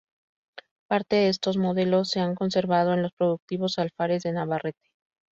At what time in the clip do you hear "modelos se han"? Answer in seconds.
1.57-2.33